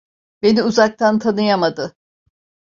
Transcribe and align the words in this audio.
Beni 0.41 0.63
uzaktan 0.63 1.19
tanıyamadı. 1.19 1.95